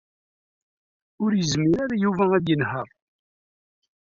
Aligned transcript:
Ur 1.23 1.31
yezmir 1.35 1.79
ara 1.83 1.95
Yuba 2.03 2.25
ad 2.37 2.45
yenheṛ. 2.51 2.87